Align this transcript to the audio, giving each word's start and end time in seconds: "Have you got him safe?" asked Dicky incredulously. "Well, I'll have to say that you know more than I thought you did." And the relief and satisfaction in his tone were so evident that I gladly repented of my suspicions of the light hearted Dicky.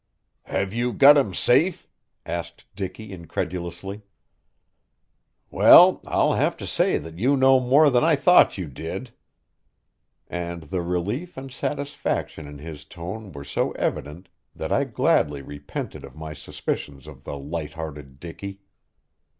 "Have 0.45 0.73
you 0.73 0.93
got 0.93 1.15
him 1.15 1.31
safe?" 1.31 1.87
asked 2.25 2.65
Dicky 2.75 3.13
incredulously. 3.13 4.01
"Well, 5.51 6.01
I'll 6.07 6.33
have 6.33 6.57
to 6.57 6.65
say 6.65 6.97
that 6.97 7.19
you 7.19 7.37
know 7.37 7.59
more 7.59 7.91
than 7.91 8.03
I 8.03 8.15
thought 8.15 8.57
you 8.57 8.65
did." 8.67 9.11
And 10.27 10.63
the 10.63 10.81
relief 10.81 11.37
and 11.37 11.51
satisfaction 11.51 12.47
in 12.47 12.57
his 12.57 12.83
tone 12.83 13.31
were 13.31 13.43
so 13.45 13.73
evident 13.73 14.27
that 14.55 14.71
I 14.71 14.85
gladly 14.85 15.43
repented 15.43 16.03
of 16.03 16.15
my 16.15 16.33
suspicions 16.33 17.05
of 17.05 17.23
the 17.23 17.37
light 17.37 17.73
hearted 17.75 18.19
Dicky. 18.19 18.61